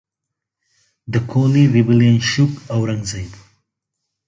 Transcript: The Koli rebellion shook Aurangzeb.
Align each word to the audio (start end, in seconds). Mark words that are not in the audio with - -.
The 1.07 1.19
Koli 1.19 1.67
rebellion 1.67 2.19
shook 2.19 2.49
Aurangzeb. 2.73 3.31